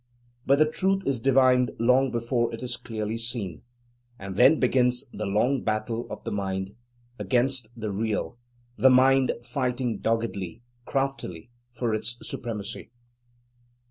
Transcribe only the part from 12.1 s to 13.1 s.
supremacy.